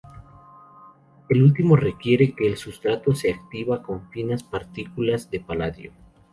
El 1.29 1.43
último 1.43 1.75
requiere 1.75 2.33
que 2.33 2.47
el 2.47 2.57
sustrato 2.57 3.13
se 3.13 3.31
activa 3.31 3.83
con 3.83 4.09
finas 4.09 4.41
partículas 4.41 5.29
de 5.29 5.39
paladio. 5.41 5.93